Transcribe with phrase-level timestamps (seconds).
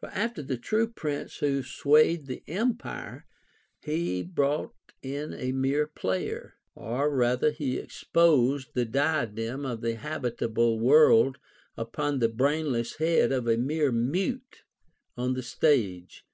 [0.00, 3.26] For after the true prince who swayed the empire,
[3.80, 10.80] he brought in a mere player; or rather he exposed the diadem of the habitable
[10.80, 11.38] world
[11.76, 14.64] upon the brainless head of a mere mute
[15.16, 16.24] on the stage.